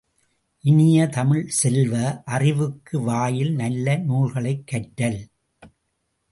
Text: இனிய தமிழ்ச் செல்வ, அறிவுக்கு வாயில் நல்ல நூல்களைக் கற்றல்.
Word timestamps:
இனிய 0.63 1.07
தமிழ்ச் 1.07 1.49
செல்வ, 1.49 1.93
அறிவுக்கு 2.25 3.01
வாயில் 3.01 3.53
நல்ல 3.55 3.97
நூல்களைக் 3.97 4.67
கற்றல். 4.67 5.21